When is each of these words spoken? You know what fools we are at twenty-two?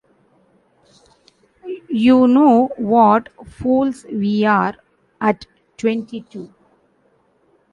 You 1.91 2.27
know 2.27 2.69
what 2.75 3.29
fools 3.47 4.03
we 4.05 4.43
are 4.45 4.73
at 5.19 5.45
twenty-two? 5.77 6.51